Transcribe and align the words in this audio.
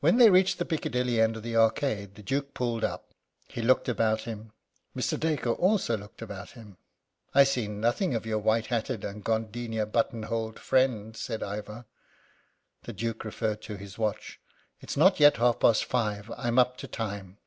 When 0.00 0.18
they 0.18 0.28
reached 0.28 0.58
the 0.58 0.66
Piccadilly 0.66 1.18
end 1.18 1.34
of 1.34 1.42
the 1.42 1.56
Arcade 1.56 2.14
the 2.16 2.22
Duke 2.22 2.52
pulled 2.52 2.84
up. 2.84 3.14
He 3.48 3.62
looked 3.62 3.88
about 3.88 4.20
him. 4.24 4.52
Mr. 4.94 5.18
Dacre 5.18 5.52
also 5.54 5.96
looked 5.96 6.20
about 6.20 6.50
him. 6.50 6.76
"I 7.34 7.44
see 7.44 7.66
nothing 7.66 8.14
of 8.14 8.26
your 8.26 8.38
white 8.38 8.66
hatted 8.66 9.02
and 9.02 9.24
gardenia 9.24 9.86
button 9.86 10.24
holed 10.24 10.58
friend," 10.58 11.16
said 11.16 11.42
Ivor. 11.42 11.86
The 12.82 12.92
Duke 12.92 13.24
referred 13.24 13.62
to 13.62 13.78
his 13.78 13.96
watch: 13.96 14.38
"It's 14.82 14.94
not 14.94 15.20
yet 15.20 15.38
half 15.38 15.58
past 15.60 15.86
five. 15.86 16.30
I'm 16.36 16.58
up 16.58 16.76
to 16.76 16.86
time." 16.86 17.38